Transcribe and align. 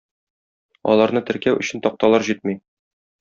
Аларны 0.93 1.21
теркәү 1.29 1.53
өчен 1.61 1.83
такталар 1.89 2.25
җитми. 2.31 2.57